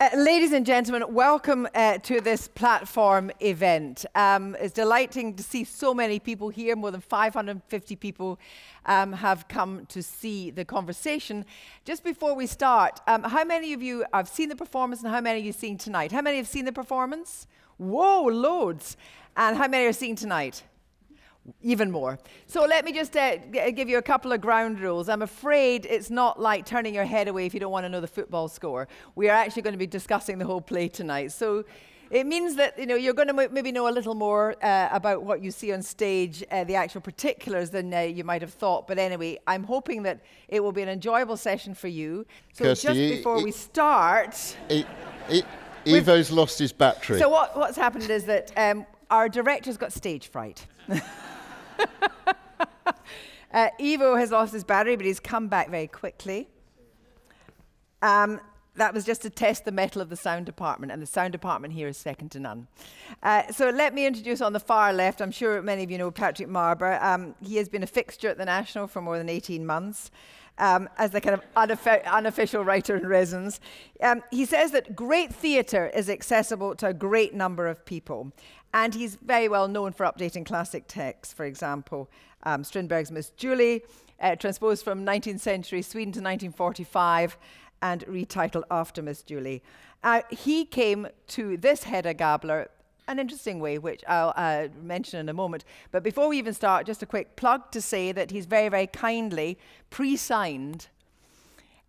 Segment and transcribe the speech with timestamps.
[0.00, 4.06] Uh, ladies and gentlemen, welcome uh, to this platform event.
[4.14, 6.74] Um, it's delighting to see so many people here.
[6.74, 8.40] More than 550 people
[8.86, 11.44] um, have come to see the conversation.
[11.84, 15.20] Just before we start, um, how many of you have seen the performance and how
[15.20, 16.12] many of you seen tonight?
[16.12, 17.46] How many have seen the performance?
[17.76, 18.96] Whoa, loads.
[19.36, 20.62] And how many are seeing tonight?
[21.62, 22.18] Even more.
[22.46, 25.08] So let me just uh, g- give you a couple of ground rules.
[25.08, 28.00] I'm afraid it's not like turning your head away if you don't want to know
[28.00, 28.88] the football score.
[29.14, 31.32] We are actually going to be discussing the whole play tonight.
[31.32, 31.64] So
[32.10, 34.88] it means that you know you're going to m- maybe know a little more uh,
[34.90, 38.52] about what you see on stage, uh, the actual particulars, than uh, you might have
[38.52, 38.88] thought.
[38.88, 42.26] But anyway, I'm hoping that it will be an enjoyable session for you.
[42.52, 44.56] So Kirsty, just before you- we start.
[44.68, 44.84] E-
[45.30, 45.42] E-
[45.86, 47.18] Ivo's lost his battery.
[47.20, 50.66] So what, what's happened is that um, our director's got stage fright.
[53.52, 56.48] uh, Ivo has lost his battery, but he's come back very quickly.
[58.02, 58.40] Um,
[58.76, 61.74] that was just to test the mettle of the sound department, and the sound department
[61.74, 62.66] here is second to none.
[63.22, 66.10] Uh, so let me introduce on the far left, I'm sure many of you know
[66.10, 67.00] Patrick Marber.
[67.02, 70.10] Um, he has been a fixture at the National for more than 18 months.
[70.58, 73.60] Um, as the kind of unoffi- unofficial writer in residence.
[74.02, 78.32] Um, he says that great theatre is accessible to a great number of people.
[78.72, 82.08] And he's very well known for updating classic texts, for example,
[82.44, 83.82] um, Strindberg's Miss Julie,
[84.20, 87.36] uh, transposed from 19th century Sweden to 1945
[87.82, 89.62] and retitled after Miss Julie.
[90.02, 92.68] Uh, he came to this Hedda Gabler
[93.08, 95.64] an interesting way, which I'll uh, mention in a moment.
[95.90, 98.86] But before we even start, just a quick plug to say that he's very, very
[98.86, 99.58] kindly
[99.90, 100.88] pre signed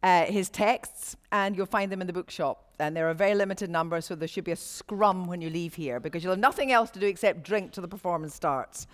[0.04, 2.66] uh, his texts, and you'll find them in the bookshop.
[2.80, 5.76] And they're a very limited number, so there should be a scrum when you leave
[5.76, 8.88] here because you'll have nothing else to do except drink till the performance starts.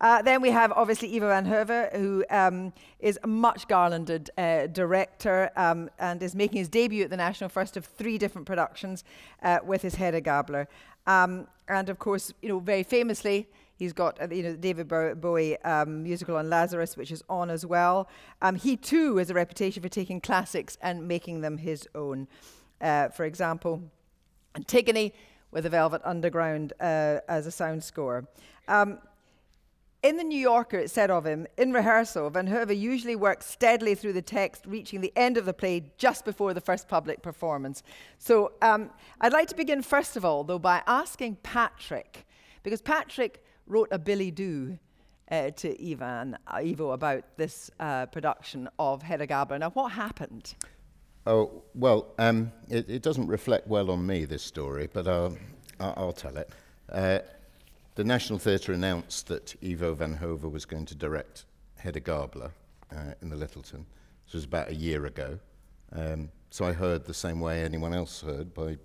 [0.00, 4.68] Uh, then we have obviously Ivo van Hove, who um, is a much garlanded uh,
[4.68, 9.04] director um, and is making his debut at the National, first of three different productions
[9.42, 10.66] uh, with his Hedda Gabler.
[11.06, 14.88] Um, and of course, you know, very famously, He's got uh, you know the David
[14.88, 18.08] Bowie um, musical on Lazarus, which is on as well.
[18.40, 22.26] Um, he too has a reputation for taking classics and making them his own.
[22.80, 23.82] Uh, for example,
[24.54, 25.12] Antigone
[25.50, 28.26] with the Velvet Underground uh, as a sound score.
[28.68, 28.98] Um,
[30.02, 33.94] in the New Yorker, it said of him, in rehearsal, Van Hove usually works steadily
[33.94, 37.82] through the text, reaching the end of the play just before the first public performance.
[38.18, 42.24] So um, I'd like to begin, first of all, though, by asking Patrick,
[42.62, 44.78] because Patrick wrote a billet-doux
[45.30, 49.58] uh, to Ivan, uh, Ivo about this uh, production of Hedda Gabler.
[49.58, 50.54] Now, what happened?
[51.26, 55.36] Oh, well, um, it, it doesn't reflect well on me, this story, but I'll,
[55.80, 56.50] I'll, I'll tell it.
[56.90, 57.18] Uh,
[57.96, 61.46] the National Theatre announced that Ivo van Hove was going to direct
[61.76, 62.52] Hedda Gabler
[62.92, 63.84] uh, in the Lyttelton.
[64.26, 65.38] This was about a year ago.
[65.92, 68.76] Um, so I heard the same way anyone else heard by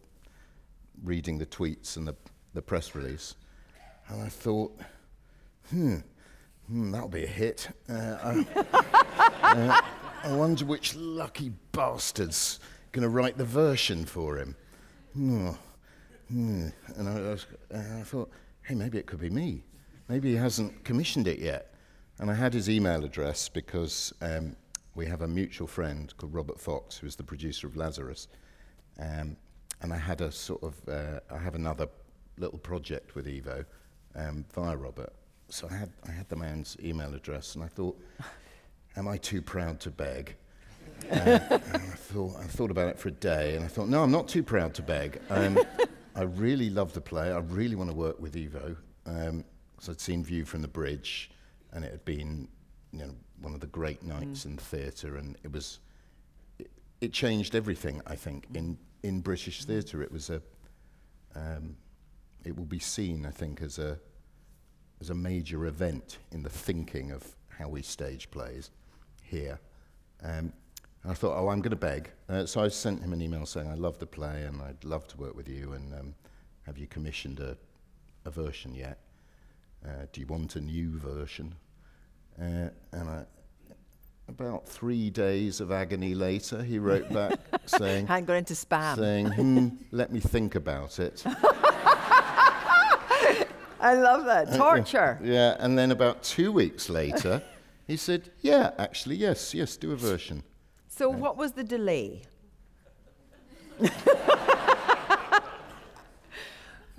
[1.04, 2.16] reading the tweets and the,
[2.54, 3.36] the press release.
[4.08, 4.78] And I thought,
[5.70, 5.98] hmm,
[6.68, 7.70] hmm that'll be a hit.
[7.90, 8.44] Uh,
[9.44, 9.82] I,
[10.24, 12.60] I wonder which lucky bastard's
[12.92, 14.56] going to write the version for him.
[15.14, 15.50] Hmm.
[16.30, 16.68] Hmm.
[16.96, 18.32] And I, I, was, uh, I thought,
[18.64, 19.64] hey, maybe it could be me.
[20.08, 21.74] Maybe he hasn't commissioned it yet.
[22.20, 24.56] And I had his email address because um,
[24.94, 28.28] we have a mutual friend called Robert Fox, who is the producer of Lazarus.
[29.00, 29.38] Um,
[29.82, 31.88] and I had a sort of, uh, I have another
[32.38, 33.66] little project with Ivo
[34.16, 35.14] um, via Robert.
[35.50, 38.00] So I had, I had the man's email address, and I thought,
[38.96, 40.36] am I too proud to beg?
[41.12, 41.16] Uh,
[41.50, 44.12] and I thought, I thought about it for a day, and I thought, no, I'm
[44.12, 45.20] not too proud to beg.
[45.30, 45.60] Um,
[46.16, 47.32] I really love the play.
[47.32, 51.32] I really want to work with Ivo because I'd seen View from the Bridge,
[51.74, 52.48] and it had been,
[52.92, 53.12] you know,
[53.42, 55.80] one of the great nights in the theatre, and it was,
[56.60, 56.70] it,
[57.00, 58.02] it changed everything.
[58.06, 60.42] I think in in British theatre, it was a,
[61.36, 61.76] um,
[62.46, 64.00] it will be seen, I think, as a
[65.00, 68.70] as a major event in the thinking of how we stage plays
[69.24, 69.60] here.
[70.24, 70.54] Um,
[71.04, 72.12] I thought, oh, I'm going to beg.
[72.30, 75.08] Uh, so I sent him an email saying, I love the play and I'd love
[75.08, 75.74] to work with you.
[75.74, 76.16] And um,
[76.68, 77.58] have you commissioned a,
[78.26, 79.00] a version yet?
[79.84, 81.56] Uh, do you want a new version?
[82.40, 83.26] Uh, and I,
[84.28, 88.96] about three days of agony later, he wrote back saying, Hadn't gone into spam.
[88.96, 91.24] saying, hmm, let me think about it.
[93.82, 94.54] I love that.
[94.54, 95.20] Torture.
[95.24, 97.42] Yeah, and then about two weeks later,
[97.88, 100.44] he said, yeah, actually, yes, yes, do a version.
[100.88, 102.22] So, what was the delay?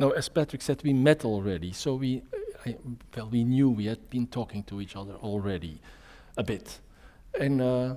[0.03, 2.23] No, as Patrick said, we met already, so we,
[2.67, 2.77] I,
[3.15, 5.81] well, we knew we had been talking to each other already
[6.37, 6.81] a bit,
[7.39, 7.95] and uh,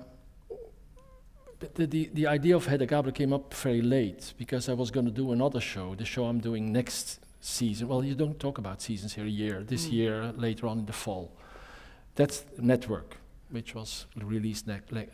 [1.74, 5.08] the, the, the idea of Hedda Gabler came up very late because I was going
[5.08, 7.88] to do another show, the show I'm doing next season.
[7.88, 9.92] Well, you don't talk about seasons here a year, this Mm.
[9.94, 11.32] year, later on in the fall.
[12.16, 13.18] That's Network,
[13.52, 14.66] which was released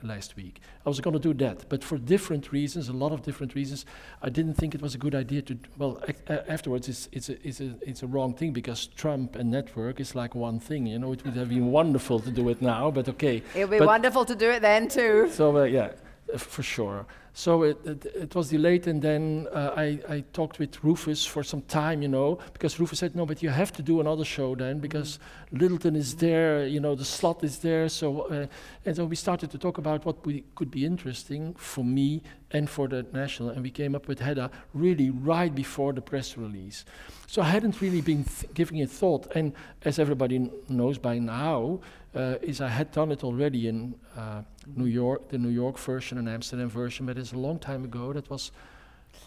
[0.04, 0.62] last week.
[0.86, 3.86] I was going to do that, but for different reasons, a lot of different reasons,
[4.22, 5.58] I didn't think it was a good idea to.
[5.78, 6.02] Well,
[6.48, 10.16] afterwards, it's, it's, a, it's, a, it's a wrong thing because Trump and Network is
[10.16, 10.86] like one thing.
[10.88, 13.42] You know, it would have been wonderful to do it now, but okay.
[13.56, 15.28] It'll be But- wonderful to do it then too.
[15.32, 15.92] So uh, yeah,
[16.34, 17.06] uh, for sure.
[17.34, 21.44] So it, it, it was delayed, and then uh, I, I talked with Rufus for
[21.44, 24.54] some time, you know, because Rufus said, no, but you have to do another show
[24.54, 25.18] then, because
[25.54, 27.88] Lyttelton is there, you know, the slot is there.
[27.88, 28.48] So, uh,
[28.86, 32.70] and so we started to talk about what we could be interesting for me and
[32.70, 36.84] for the national, and we came up with Hedda really right before the press release.
[37.28, 39.54] So I hadn't really been th- giving it thought, and
[39.86, 41.80] as everybody kn- knows by now,
[42.14, 44.42] uh, is I had done it already in uh,
[44.76, 48.14] New York, the New York version and Amsterdam version, but it's a long time ago.
[48.14, 48.52] That was,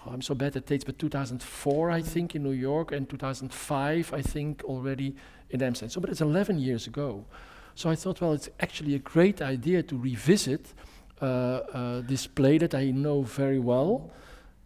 [0.06, 4.12] oh, I'm so bad at dates, but 2004, I think, in New York, and 2005,
[4.12, 5.17] I think, already
[5.50, 5.91] in Amsterdam.
[5.91, 7.25] So, but it's 11 years ago.
[7.75, 10.75] So I thought, well, it's actually a great idea to revisit
[11.20, 14.11] uh, uh, this play that I know very well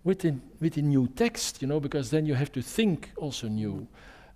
[0.05, 3.49] with a, with a new text, you know, because then you have to think also
[3.49, 3.87] new.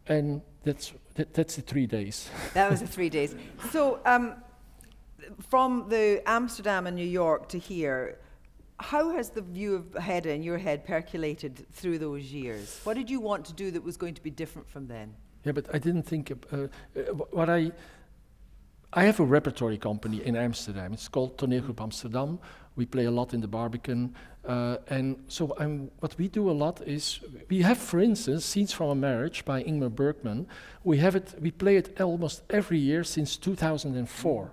[0.07, 2.29] And that's, that, that's the three days.
[2.55, 3.35] That was the three days.
[3.71, 4.37] So, um,
[5.49, 8.19] from the Amsterdam and New York to here,
[8.83, 12.81] how has the view of Hedda in your head percolated through those years?
[12.85, 15.15] What did you want to do that was going to be different from then?
[15.45, 16.31] Yeah, but I didn't think.
[16.31, 17.01] Uh, uh,
[17.31, 17.73] what I
[18.93, 20.93] I have a repertory company in Amsterdam.
[20.93, 22.39] It's called Toneelgroep Amsterdam.
[22.77, 24.15] We play a lot in the Barbican,
[24.47, 25.47] uh, and so
[26.01, 29.63] what we do a lot is we have, for instance, scenes from a marriage by
[29.63, 30.47] Ingmar Bergman.
[30.85, 31.35] We have it.
[31.41, 34.53] We play it almost every year since 2004.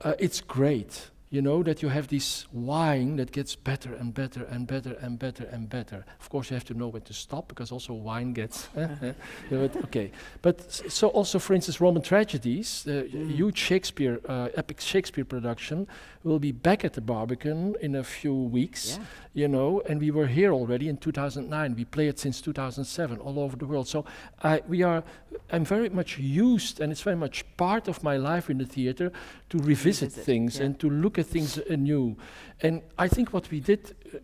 [0.00, 4.44] Uh, it's great, you know, that you have this wine that gets better and better
[4.44, 6.04] and better and better and better.
[6.20, 8.68] Of course, you have to know when to stop because also wine gets.
[8.76, 10.10] it- okay,
[10.40, 15.86] but s- so also, for instance, Roman tragedies, the huge Shakespeare, uh, epic Shakespeare production,
[16.24, 18.96] will be back at the Barbican in a few weeks.
[18.98, 19.04] Yeah.
[19.34, 21.74] You know, and we were here already in 2009.
[21.76, 23.86] We play it since 2007 all over the world.
[23.88, 24.04] So
[24.42, 25.04] I, we are,
[25.52, 29.12] I'm very much used, and it's very much part of my life in the theater
[29.50, 30.64] to revisit Revisit, things yeah.
[30.66, 32.16] and to look at things anew.
[32.60, 34.18] And I think what we did uh,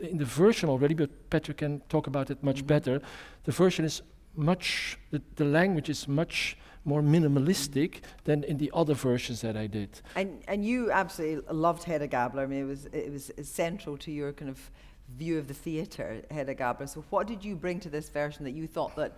[0.00, 2.66] in the version already, but Patrick can talk about it much Mhm.
[2.66, 3.00] better.
[3.44, 4.02] The version is
[4.34, 9.66] much, the, the language is much more minimalistic than in the other versions that I
[9.66, 10.00] did.
[10.16, 12.42] And and you absolutely loved Hedda Gabler.
[12.42, 14.70] I mean, it was it was central to your kind of
[15.16, 16.86] view of the theatre, Hedda Gabler.
[16.86, 19.16] So, what did you bring to this version that you thought that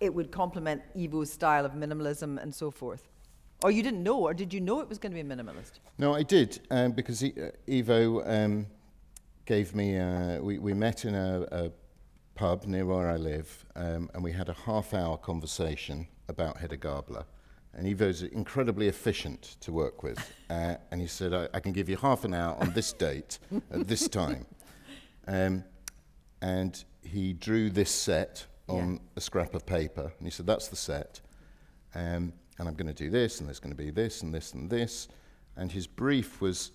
[0.00, 3.08] it would complement Ivo's style of minimalism and so forth?
[3.62, 5.80] Or you didn't know, or did you know it was going to be minimalist?
[5.96, 8.66] No, I did, um, because e- uh, Ivo um,
[9.46, 11.70] gave me, uh, we, we met in a, a
[12.34, 16.76] pub near where I live, um, and we had a half hour conversation about Hedda
[16.76, 17.24] Gabler.
[17.74, 20.18] And Ivo's incredibly efficient to work with.
[20.48, 23.40] Uh, and he said, I, I can give you half an hour on this date
[23.72, 24.46] at this time.
[25.26, 25.64] Um,
[26.40, 28.98] and he drew this set on Yeah.
[29.16, 30.12] a scrap of paper.
[30.18, 31.20] And he said, That's the set.
[31.96, 34.54] Um, and I'm going to do this, and there's going to be this, and this,
[34.54, 35.08] and this.
[35.56, 36.70] And his brief was,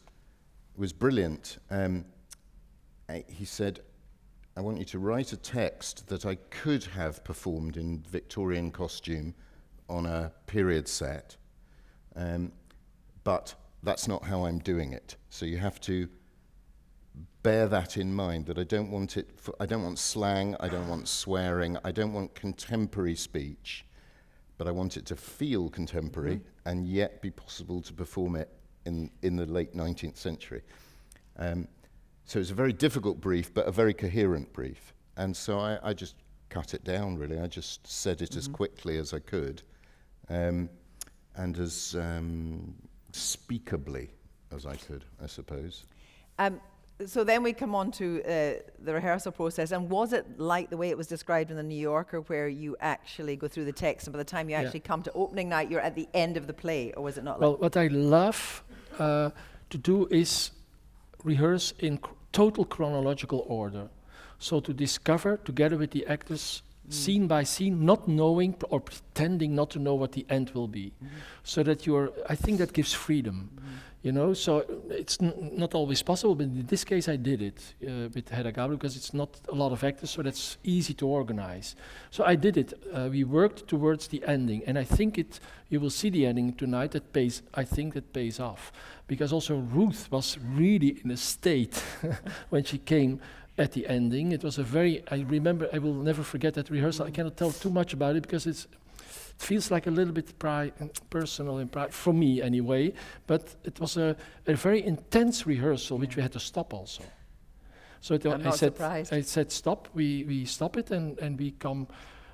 [0.76, 1.58] was brilliant.
[1.70, 2.04] Um,
[3.28, 3.80] he said,
[4.58, 9.34] I want you to write a text that I could have performed in Victorian costume
[9.92, 11.36] on a period set,
[12.16, 12.52] um,
[13.24, 15.16] but that's not how I'm doing it.
[15.30, 16.08] So you have to
[17.44, 20.68] bear that in mind that I don't want it for, I don't want slang, I
[20.68, 23.86] don't want swearing, I don't want contemporary speech,
[24.58, 28.50] but I want it to feel contemporary and yet be possible to perform it
[28.86, 30.62] in, in the late 19th century.
[31.38, 31.68] Um,
[32.26, 34.94] so it's a very difficult brief, but a very coherent brief.
[35.18, 36.16] And so I, I just
[36.50, 37.40] cut it down, really.
[37.40, 39.64] I just said it as quickly as I could
[40.32, 40.70] um,
[41.36, 42.74] and as um,
[43.12, 44.10] speakably
[44.56, 45.86] as I could, I suppose.
[46.40, 46.60] Um,
[47.06, 49.72] so then we come on to uh, the rehearsal process.
[49.72, 52.76] And was it like the way it was described in the New Yorker, where you
[52.80, 54.62] actually go through the text, and by the time you Yeah.
[54.62, 57.24] actually come to opening night, you're at the end of the play, or was it
[57.24, 57.62] not Well, like?
[57.62, 58.64] what I love
[59.00, 59.32] uh,
[59.70, 60.52] to do is
[61.24, 63.90] rehearse in cr- total chronological order.
[64.40, 69.70] So to discover together with the actors, scene by scene, not knowing or pretending not
[69.72, 70.94] to know what the end will be.
[71.44, 73.50] So that you're, I think that gives freedom.
[74.04, 78.10] You know, so it's not always possible, but in this case I did it uh,
[78.16, 81.76] with Gabler because it's not a lot of actors, so that's easy to organize.
[82.10, 82.74] So I did it.
[82.92, 85.40] Uh, we worked towards the ending, and I think it.
[85.70, 86.92] You will see the ending tonight.
[86.92, 87.44] That pays.
[87.54, 88.72] I think that pays off,
[89.06, 91.84] because also Ruth was really in a state
[92.50, 93.22] when she came
[93.58, 94.32] at the ending.
[94.32, 95.04] It was a very.
[95.10, 95.70] I remember.
[95.74, 97.06] I will never forget that rehearsal.
[97.08, 98.68] I cannot tell too much about it because it's
[99.38, 100.72] it feels like a little bit pri-
[101.10, 102.94] personal and pri- for me anyway.
[103.28, 104.16] But it was a,
[104.48, 107.04] a very intense rehearsal, which we had to stop also.
[108.00, 109.14] So it, I said, surprised.
[109.14, 109.88] I said, stop.
[109.94, 111.88] We we stop it and and we come.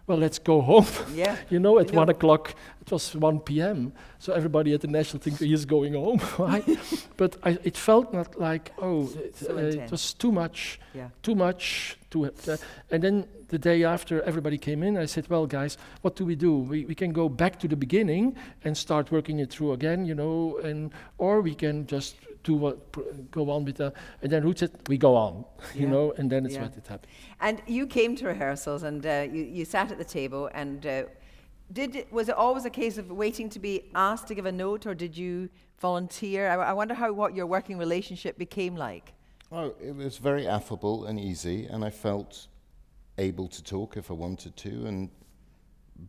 [0.07, 0.85] Well, let's go home.
[1.13, 1.35] Yeah.
[1.49, 3.91] you know, at You know- one o'clock, it was 1 p.m.
[4.19, 6.19] So everybody at the National think he is going home.
[6.39, 6.65] right?
[7.17, 11.09] but I, it felt not like oh, it, So uh, it was too much Yeah.
[11.21, 12.57] too much to uh,
[12.89, 16.35] and then the day after everybody came in i said well guys what do we
[16.35, 20.05] do we, we can go back to the beginning and start working it through again
[20.05, 23.01] you know and or we can just do what pr-
[23.31, 26.45] go on with the and then Ruth said we go on you know and then
[26.45, 26.63] it's Yeah.
[26.63, 30.05] what it happened And you came to rehearsals and uh, you, you sat at the
[30.05, 31.03] table and uh,
[31.71, 34.51] did it, was it always a case of waiting to be asked to give a
[34.51, 36.49] note or did you volunteer?
[36.49, 39.13] I, I wonder how what your working relationship became like.
[39.51, 42.47] Oh, it was very affable and easy, and I felt
[43.17, 45.09] able to talk if I wanted to, and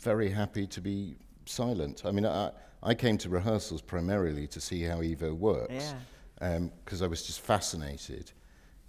[0.01, 1.17] very happy to be
[1.47, 2.03] silent.
[2.05, 2.51] I mean, I,
[2.83, 5.95] I came to rehearsals primarily to see how Ivo works,
[6.41, 8.33] because I was just fascinated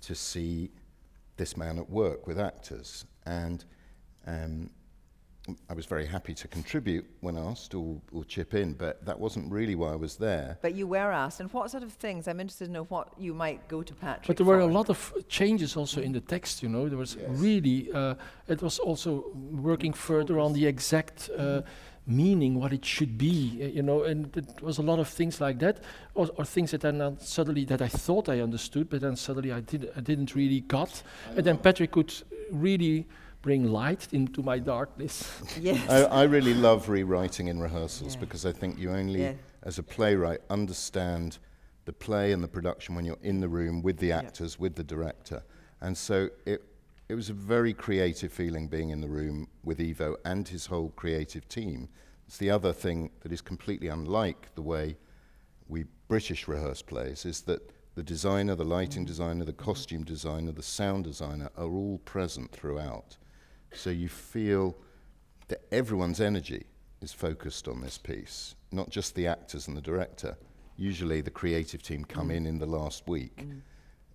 [0.02, 0.72] to see
[1.38, 3.64] this man at work with actors, and
[4.28, 4.70] um,
[5.70, 9.52] I was very happy to contribute when asked or, or chip in, but that wasn't
[9.52, 10.58] really why I was there.
[10.62, 12.28] But you were asked, and what sort of things?
[12.28, 14.28] I'm interested to know what you might go to Patrick.
[14.28, 17.18] but there were a lot of changes also in the text you know there was
[17.28, 18.16] really uh,
[18.48, 21.62] it was also working further on the exact uh,
[22.10, 25.40] meaning what it should be uh, you know and it was a lot of things
[25.40, 25.78] like that
[26.16, 29.60] or, or things that then suddenly that i thought i understood but then suddenly i
[29.60, 31.04] did i didn't really got
[31.36, 32.12] and then patrick could
[32.52, 33.06] really
[33.44, 35.30] bring light into my darkness
[35.62, 35.90] Yes.
[35.90, 38.20] I, I really love rewriting in rehearsals Yeah.
[38.22, 39.34] because I think you only, Yeah.
[39.64, 41.38] as a playwright, understand
[41.86, 44.18] the play and the production when you're in the room with the Yeah.
[44.20, 45.42] actors, with the director.
[45.80, 46.62] And so it,
[47.10, 50.90] it was a very creative feeling being in the room with Ivo and his whole
[50.96, 51.90] creative team.
[52.28, 54.96] It's the other thing that is completely unlike the way
[55.68, 60.62] we British rehearse plays is that the designer, the lighting designer, the costume designer, the
[60.62, 63.18] sound designer are all present throughout.
[63.74, 64.78] So you feel
[65.48, 66.68] that everyone's energy
[67.02, 70.38] is focused on this piece, not just the actors and the director.
[70.78, 73.48] Usually the creative team come in in the last week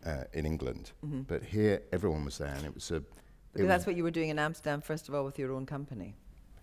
[0.05, 0.93] uh, in England,
[1.29, 2.97] but here everyone was there, and it was a.
[2.97, 3.05] it
[3.53, 6.15] Because that's what you were doing in Amsterdam, first of all, with your own company.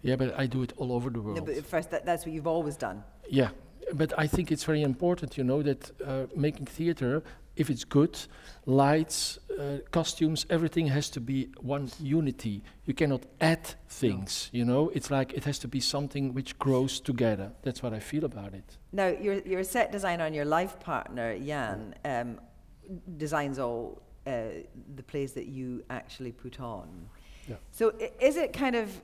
[0.03, 2.33] yeah but i do it all over the world No, but first, that, that's what
[2.36, 3.03] you've always done.
[3.29, 3.50] Yeah,
[3.93, 7.21] but I think it's very important, you know, that uh, making theater,
[7.55, 8.17] if it's good,
[8.65, 12.63] lights, uh, costumes, everything has to be one unity.
[12.86, 14.89] You cannot add things, you know.
[14.95, 17.51] It's like it has to be something which grows together.
[17.63, 18.77] That's what I feel about it.
[18.91, 22.39] Now, you're, you're a set designer, and your life partner, Jan, um,
[23.18, 24.32] designs all uh,
[24.96, 26.88] the plays that you actually put on.
[27.48, 27.56] Yeah.
[27.72, 29.02] So, i- is it kind of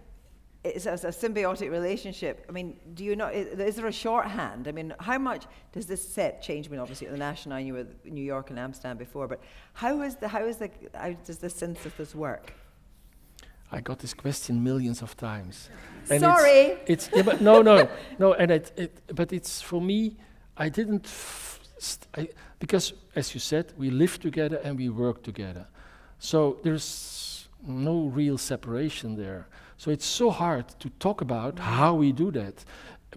[0.63, 2.45] is it a symbiotic relationship?
[2.49, 3.27] I mean, do you know?
[3.27, 4.67] Is, is there a shorthand?
[4.67, 6.67] I mean, how much does this set change?
[6.67, 9.39] I mean, obviously at the National, you were New York and Amsterdam before, but
[9.73, 12.53] how is the how is the how does the synthesis work?
[13.71, 15.69] I got this question millions of times.
[16.09, 16.77] And Sorry.
[16.85, 20.15] It's, it's yeah, but no, no, no, and it, it, but it's for me.
[20.55, 21.56] I didn't, f-
[22.17, 22.29] I,
[22.59, 25.67] because as you said, we live together and we work together.
[26.19, 29.47] So there's no real separation there.
[29.77, 32.65] So it's so hard to talk about how we do that,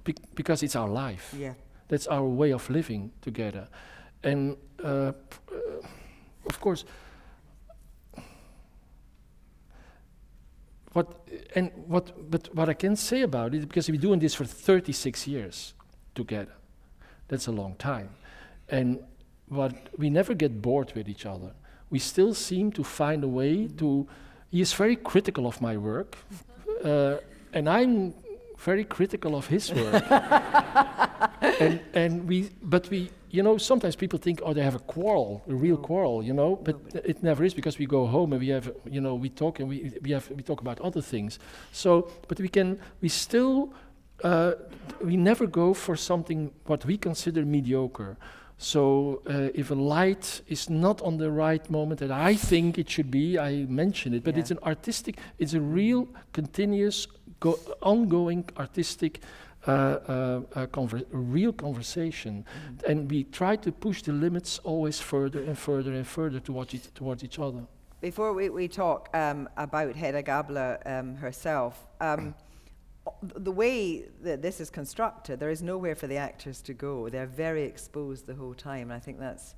[0.04, 1.34] bec- because it's our life.
[1.36, 1.54] Yeah.
[1.88, 3.66] That's our way of living together.
[4.22, 5.12] And uh,
[6.46, 6.84] of course,
[10.92, 14.44] what and what but what I can say about it because we're doing this for
[14.44, 15.74] 36 years
[16.14, 16.52] together.
[17.28, 18.10] That's a long time.
[18.70, 18.98] And
[19.48, 21.52] what we never get bored with each other.
[21.90, 24.06] We still seem to find a way to
[24.50, 26.16] he is very critical of my work.
[26.84, 27.16] Uh,
[27.52, 28.14] and I'm
[28.58, 30.04] very critical of his work.
[31.60, 35.42] and and we but we you know sometimes people think oh they have a quarrel
[35.48, 35.82] a real No.
[35.82, 38.72] quarrel you know but No, it never is because we go home and we have
[38.90, 41.38] you know we talk and we we have we talk about other things
[41.72, 43.72] so but we can we still
[44.24, 44.52] uh,
[45.02, 48.16] we never go for something what we consider mediocre
[48.62, 52.90] so uh, if a light is not on the right moment that I think it
[52.90, 54.22] should be, I mention it.
[54.22, 54.40] But Yeah.
[54.40, 57.06] it's an artistic, it's a real, continuous,
[57.40, 59.20] go- ongoing artistic
[59.66, 62.44] uh, uh, a, conver- real conversation,
[62.86, 66.92] and we try to push the limits always further and further and further towards each,
[66.94, 67.62] towards each other.
[68.02, 72.34] Before we, we talk um, about Hedda Gabler um, herself, um,
[73.22, 77.08] the way that this is constructed, there is nowhere for the actors to go.
[77.08, 78.90] They're very exposed the whole time.
[78.90, 79.54] And I think that's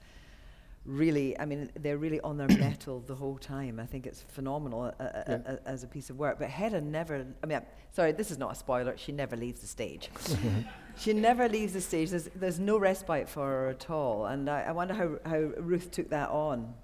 [0.85, 3.79] really, I mean, they're really on their mettle the whole time.
[3.79, 5.39] I think it's phenomenal uh, uh, Yeah.
[5.47, 6.39] uh, as a piece of work.
[6.39, 9.61] But Hedda never, I mean, I'm- sorry, this is not a spoiler, she never leaves
[9.61, 10.11] the stage.
[10.97, 12.11] she never leaves the stage.
[12.11, 14.27] There's, there's no respite for her at all.
[14.27, 16.75] And I, I wonder how, how Ruth took that on.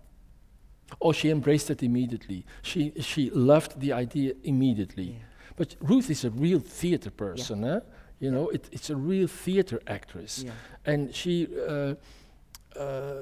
[1.02, 2.46] Oh, she embraced it immediately.
[2.62, 5.04] She she loved the idea immediately.
[5.18, 5.18] Yeah.
[5.58, 7.80] But Ruth is a real theater person, eh?
[8.20, 10.52] You know, it, it's a real theater actress, Yeah.
[10.86, 11.94] and she uh,
[12.76, 13.14] uh,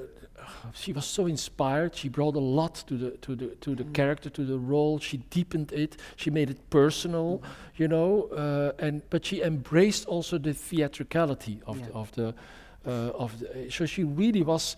[0.73, 1.95] she was so inspired.
[1.95, 3.93] She brought a lot to the to the to the Mm.
[3.93, 4.99] character, to the role.
[4.99, 5.97] She deepened it.
[6.15, 7.41] She made it personal,
[7.75, 8.29] you know.
[8.31, 11.85] Uh, and but she embraced also the theatricality of Yeah.
[11.87, 12.33] the of the
[12.87, 13.69] uh, of the.
[13.71, 14.77] So she really was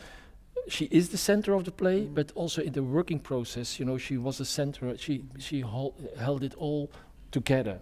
[0.67, 2.13] she is the center of the play, Mm.
[2.15, 4.97] but also in the working process, you know, she was the center.
[4.97, 6.89] She she hol- held it all
[7.31, 7.79] together.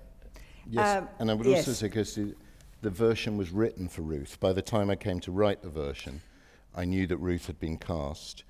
[0.70, 1.60] Yes, Um, and I would yes.
[1.60, 2.36] also say because the,
[2.82, 4.38] the version was written for Ruth.
[4.40, 6.22] By the time I came to write the version,
[6.76, 8.44] I knew that Ruth had been cast,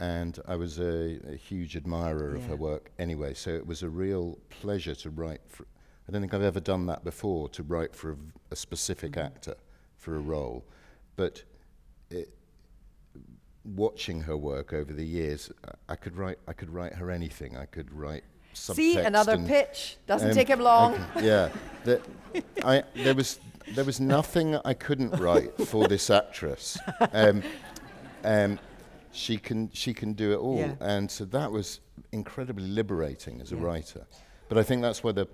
[0.00, 3.34] and I was a, a huge admirer of her work anyway.
[3.34, 5.40] So it was a real pleasure to write.
[5.48, 5.64] For,
[6.08, 8.16] I don't think I've ever done that before to write for
[8.50, 9.26] a specific Mm-hmm.
[9.26, 9.54] actor
[9.96, 10.64] for a role,
[11.16, 11.42] but.
[12.10, 12.30] It,
[13.64, 16.38] watching her work over the years, I- I could write.
[16.48, 17.54] I could write her anything.
[17.56, 18.24] I could write.
[18.52, 19.96] See, another pitch.
[20.06, 20.94] Doesn't take him long.
[21.16, 21.48] okay, yeah,
[21.84, 22.02] the,
[22.64, 23.38] I, there was
[23.74, 26.78] there was nothing I couldn't write for this actress.
[27.12, 27.42] Um,
[28.24, 28.58] um,
[29.12, 30.74] she can she can do it all, Yeah.
[30.80, 31.80] and so that was
[32.12, 33.62] incredibly liberating as a Yeah.
[33.62, 34.06] writer.
[34.48, 35.28] But I think that's where the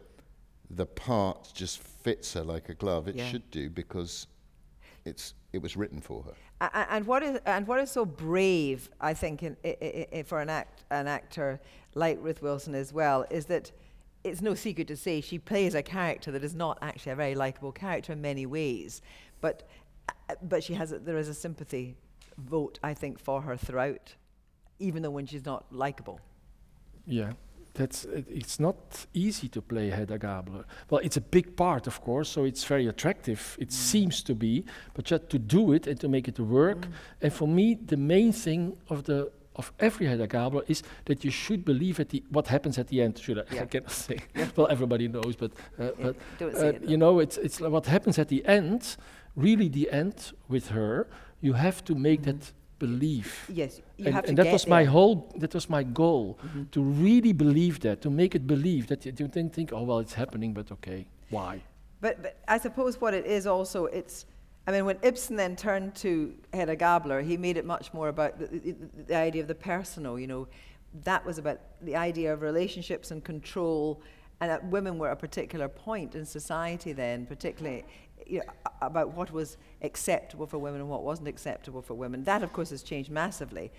[0.71, 3.09] the part just fits her like a glove.
[3.09, 3.29] It Yeah.
[3.31, 4.27] should do because
[5.05, 6.35] it's it was written for her.
[6.61, 10.41] And what is and what is so brave, I think, in, i i i for
[10.41, 11.61] an act an actor
[11.95, 13.73] like Ruth Wilson as well, is that
[14.23, 17.35] it's no secret to say she plays a character that is not actually a very
[17.35, 19.03] likable character in many ways,
[19.41, 19.69] but
[20.43, 21.97] but she has a, there is a sympathy
[22.39, 24.15] vote I think for her throughout,
[24.79, 26.21] even though when she's not likable.
[27.07, 27.33] Yeah,
[27.75, 30.65] that's it, it's not easy to play Hedda Gabler.
[30.91, 33.57] Well, it's a big part, of course, so it's very attractive.
[33.61, 36.87] It seems to be, but just to do it and to make it work.
[37.21, 41.31] And for me, the main thing of the of every Hedda Gabler is that you
[41.31, 43.19] should believe at the what happens at the end.
[43.19, 43.45] Should I?
[43.55, 43.63] Yeah.
[43.63, 44.19] I cannot say.
[44.57, 48.19] well, everybody knows, but uh, Yeah, but uh, you know, it's it's like what happens
[48.19, 48.97] at the end.
[49.37, 51.07] Really, the end with her.
[51.41, 55.17] You have to make that believe Yes, you and, have to that was my whole
[55.37, 56.71] that was my goal Mhm.
[56.71, 60.01] to really believe that to make it believe that you you didn't think oh well
[60.01, 61.61] it's happening but okay why
[62.01, 64.27] But, but I suppose what it is also, it's,
[64.67, 66.11] I mean, when Ibsen then turned to
[66.53, 68.73] Hedda Gabler, he made it much more about the, the,
[69.11, 70.47] the idea of the personal, you know.
[71.05, 71.59] That was about
[71.89, 74.03] the idea of relationships and control,
[74.41, 77.85] and that women were a particular point in society then, particularly
[78.27, 78.45] you know,
[78.83, 82.25] about what was acceptable for women and what wasn't acceptable for women.
[82.25, 83.71] That, of course, has changed massively.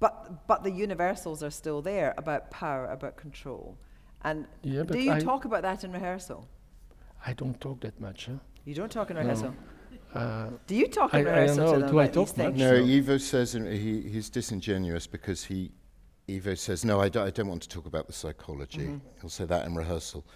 [0.00, 3.76] But, but the universals are still there about power, about control.
[4.22, 6.46] And Yeah, do you I- talk about that in rehearsal?
[7.26, 8.34] I don't talk that much huh?
[8.64, 9.22] You don't talk in No.
[9.22, 9.54] rehearsal.
[10.14, 11.72] uh, Do you talk I- in I don't know.
[11.74, 12.54] to them Do I about these talk much?
[12.54, 15.72] No, So- Ivo says he, he's disingenuous because he,
[16.30, 18.80] Ivo says, no, I, do, I don't want to talk about the psychology.
[18.80, 19.20] Mm-hmm.
[19.20, 20.26] He'll say that in rehearsal.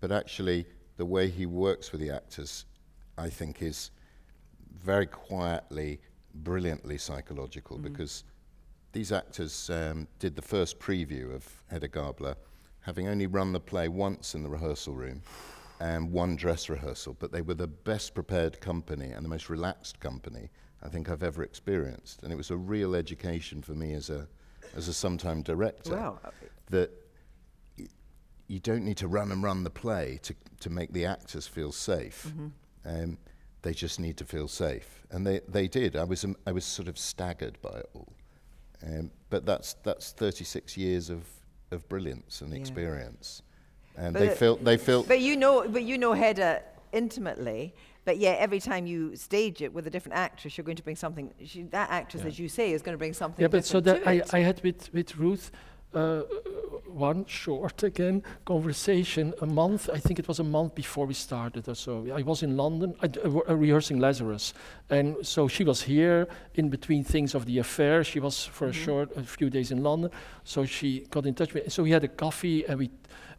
[0.00, 2.66] But actually, the way he works with the actors,
[3.16, 3.90] I think, is
[4.74, 6.00] very quietly,
[6.34, 7.92] brilliantly psychological Mm-hmm.
[7.92, 8.24] because
[8.92, 12.36] these actors um, did the first preview of Hedda Gabler,
[12.80, 15.22] having only run the play once in the rehearsal room
[15.80, 20.00] and one dress rehearsal, but they were the best prepared company and the most relaxed
[20.00, 20.50] company
[20.82, 22.22] I think I've ever experienced.
[22.22, 24.26] And it was a real education for me as a,
[24.76, 26.18] as a sometime director Wow.
[26.70, 26.90] that
[28.46, 31.70] you don't need to run and run the play to, to make the actors feel
[31.72, 32.32] safe.
[32.84, 33.18] Um,
[33.62, 35.02] they just need to feel safe.
[35.10, 35.96] And they, they did.
[35.96, 38.12] I was, um, I was sort of staggered by it all.
[38.82, 41.24] Um, but that's, that's 36 years of,
[41.70, 42.60] of brilliance and Yeah.
[42.60, 43.42] experience.
[43.96, 47.74] And But they it- felt, they felt But you know, but you know Hedda intimately.
[48.08, 50.96] But yeah, every time you stage it with a different actress, you're going to bring
[50.96, 51.30] something.
[51.44, 52.30] She, that actress, Yeah.
[52.30, 53.42] as you say, is going to bring something.
[53.42, 54.32] yeah but so that I, it.
[54.32, 55.50] I had with with Ruth
[55.94, 56.22] uh,
[56.86, 59.90] one short again conversation a month.
[59.92, 62.06] I think it was a month before we started or so.
[62.20, 63.08] I was in London uh,
[63.48, 64.54] uh, rehearsing Lazarus,
[64.88, 68.04] and so she was here in between things of the affair.
[68.04, 68.76] She was for mm -hmm.
[68.76, 68.84] a mm-hmm.
[68.84, 70.10] short, a few days in London,
[70.44, 71.70] so she got in touch with me.
[71.70, 72.90] So we had a coffee, and we,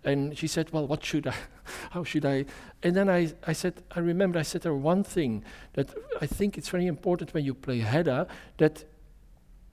[0.03, 1.35] and she said, "Well, what should I?
[1.91, 2.45] how should I?"
[2.83, 6.25] And then I, I said, I remember I said to her one thing that I
[6.25, 8.85] think it's very important when you play Hedda that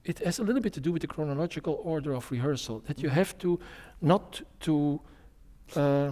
[0.03, 3.09] it has a little bit to do with the chronological order of rehearsal, that you
[3.09, 3.59] have to
[4.01, 5.01] not to
[5.75, 6.11] uh,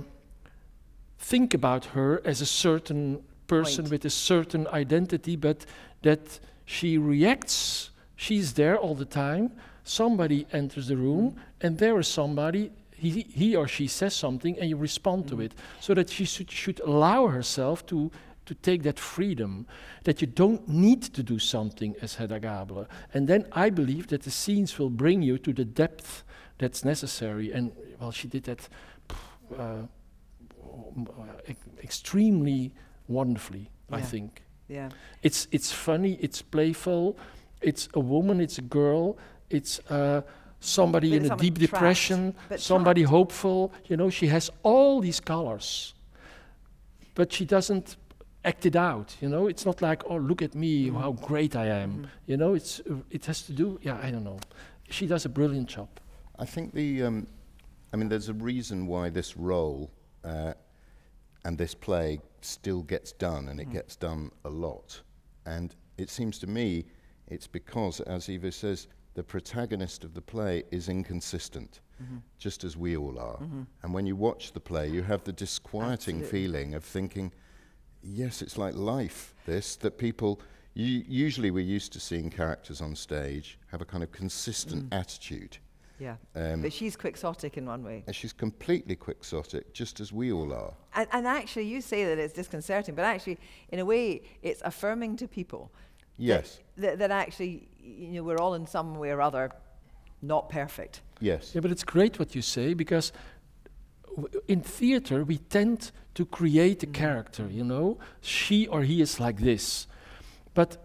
[1.18, 3.92] think about her as a certain person Point.
[3.92, 5.66] with a certain identity, but
[6.02, 9.52] that she reacts, she's there all the time,
[9.84, 12.72] somebody enters the room, and there is somebody,
[13.10, 15.30] he, he or she says something, and you respond mm.
[15.30, 15.54] to it.
[15.80, 18.12] So that she should, should allow herself to
[18.46, 19.66] to take that freedom,
[20.04, 22.88] that you don't need to do something as Hedda Gabler.
[23.14, 26.24] And then I believe that the scenes will bring you to the depth
[26.58, 27.52] that's necessary.
[27.52, 28.70] And well, she did that
[29.58, 29.88] uh,
[31.84, 32.74] extremely
[33.08, 33.96] wonderfully, yeah.
[33.98, 34.44] I think.
[34.68, 34.90] Yeah.
[35.22, 37.18] It's, it's funny, it's playful,
[37.62, 39.18] it's a woman, it's a girl,
[39.50, 40.22] it's uh,
[40.66, 43.12] somebody in a deep trapped, depression, somebody trapped.
[43.12, 43.74] hopeful.
[43.86, 45.94] You know, she has all these colors.
[47.14, 47.96] But she doesn't
[48.44, 49.16] act it out.
[49.22, 51.00] You know, it's not like, oh, look at me, mm.
[51.00, 51.92] how great I am.
[51.92, 52.08] Mm.
[52.28, 53.80] You know, it's uh, it has to do.
[53.82, 54.40] Yeah, I don't know.
[54.90, 55.90] She does a brilliant job.
[56.38, 57.28] I think the, um,
[57.94, 59.90] I mean, there's a reason why this role
[60.24, 60.54] uh,
[61.46, 63.74] and this play still gets done, and it mm.
[63.74, 65.02] gets done a lot.
[65.46, 66.86] And it seems to me,
[67.28, 71.82] it's because, as Ivo says, the protagonist of the play is inconsistent.
[72.04, 72.18] Mm-hmm.
[72.38, 73.38] just as we all are.
[73.38, 73.62] Mm-hmm.
[73.82, 76.28] And when you watch the play, you have the disquieting Absolutely.
[76.28, 77.32] feeling of thinking,
[78.04, 80.42] yes, it's like life, this, that people,
[80.74, 85.00] usually we're used to seeing characters on stage have a kind of consistent mm.
[85.00, 85.58] attitude.
[86.00, 86.16] Yeah.
[86.36, 88.04] Um, but she's quixotic in one way.
[88.08, 90.74] And she's completely quixotic, just as we all are.
[90.94, 95.16] And, and, actually, you say that it's disconcerting, but actually, in a way, it's affirming
[95.18, 95.72] to people.
[96.18, 96.60] Yes.
[96.78, 99.52] That, that, that actually, you know, we're all in some way or other
[100.22, 101.02] not perfect.
[101.20, 101.52] Yes.
[101.54, 103.12] Yeah, but it's great what you say because
[104.48, 109.42] in theater we tend to create a character you know she or he is like
[109.42, 109.88] this
[110.54, 110.78] but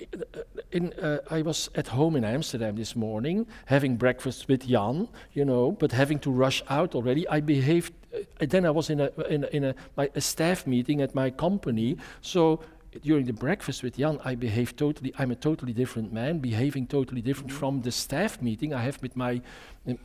[0.00, 0.40] uh,
[0.72, 5.44] in, uh, I was at home in Amsterdam this morning, having breakfast with Jan, you
[5.44, 7.26] know, but having to rush out already.
[7.28, 7.94] I behaved.
[8.14, 11.14] Uh, then I was in a in a, in a, my, a staff meeting at
[11.14, 12.60] my company, so
[13.02, 17.20] during the breakfast with Jan, I behave totally, I'm a totally different man, behaving totally
[17.20, 17.58] different mm-hmm.
[17.58, 19.40] from the staff meeting I have with my,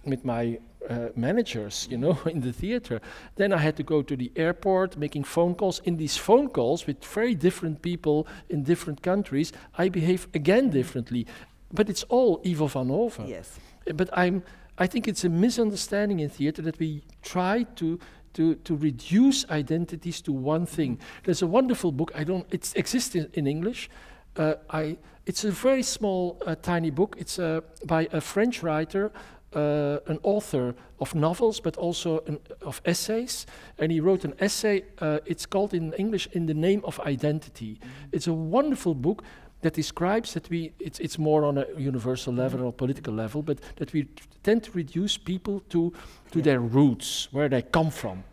[0.05, 3.01] with my uh, managers, you know, in the theater.
[3.35, 5.79] Then I had to go to the airport, making phone calls.
[5.85, 10.73] In these phone calls with very different people in different countries, I behave again mm-hmm.
[10.73, 11.27] differently.
[11.71, 13.19] But it's all Ivo van Hove.
[13.25, 13.59] Yes.
[13.87, 14.43] Uh, but I'm,
[14.77, 17.99] I think it's a misunderstanding in theater that we try to
[18.33, 20.99] to, to reduce identities to one thing.
[21.23, 23.89] There's a wonderful book, I don't, it exists in, in English.
[24.35, 27.15] Uh, I, it's a very small, uh, tiny book.
[27.17, 29.11] It's uh, by a French writer,
[29.53, 33.45] uh, an author of novels, but also an, of essays.
[33.77, 37.77] And he wrote an essay, uh, it's called in English, In the Name of Identity.
[37.79, 38.15] Mm -hmm.
[38.15, 39.23] It's a wonderful book
[39.61, 43.59] that describes that we, it's, it's more on a universal level or political level, but
[43.75, 44.07] that we
[44.43, 45.93] tend to reduce people to,
[46.31, 46.43] to yeah.
[46.43, 48.23] their roots, where they come from.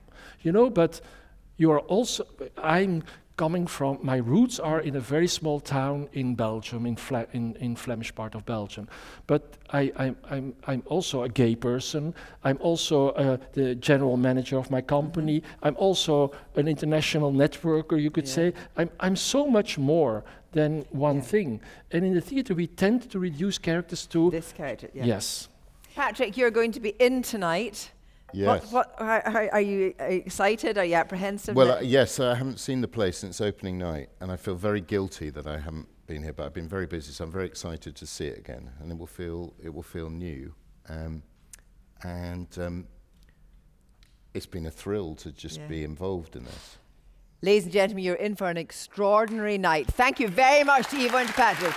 [0.42, 1.00] You know, but
[1.56, 2.24] you are also,
[2.56, 3.02] I'm
[3.36, 7.54] coming from, my roots are in a very small town in Belgium, in, Fla in,
[7.56, 8.88] in Flemish part of Belgium.
[9.26, 12.14] But I, I'm, I'm, I'm also a gay person.
[12.42, 15.40] I'm also uh, the general manager of my company.
[15.40, 15.66] Mm-hmm.
[15.66, 18.34] I'm also an international networker, you could yeah.
[18.34, 18.52] say.
[18.76, 21.22] I'm, I'm so much more than one yeah.
[21.22, 21.60] thing.
[21.90, 24.88] And in the theater, we tend to reduce characters to this character.
[24.94, 25.04] Yeah.
[25.04, 25.48] Yes.
[25.94, 27.90] Patrick, you're going to be in tonight.
[28.32, 28.70] Yes.
[28.70, 30.76] What, what, how, how, are you excited?
[30.78, 31.56] Are you apprehensive?
[31.56, 34.82] Well, uh, yes, I haven't seen the play since opening night, and I feel very
[34.82, 36.34] guilty that I haven't been here.
[36.34, 38.98] But I've been very busy, so I'm very excited to see it again, and it
[38.98, 40.54] will feel it will feel new.
[40.88, 41.22] Um,
[42.02, 42.86] and um,
[44.34, 45.66] it's been a thrill to just yeah.
[45.66, 46.78] be involved in this.
[47.40, 49.86] Ladies and gentlemen, you're in for an extraordinary night.
[49.86, 51.72] Thank you very much to Ivo and Patrick.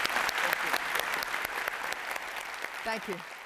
[2.83, 3.13] Thank you.
[3.13, 3.40] Thank you.